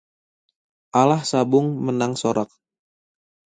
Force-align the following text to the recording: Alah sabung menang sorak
Alah 0.99 1.21
sabung 1.29 1.67
menang 1.85 2.13
sorak 2.21 2.49